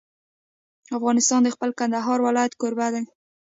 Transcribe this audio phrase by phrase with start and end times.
[0.97, 3.03] افغانستان د خپل کندهار ولایت کوربه دی.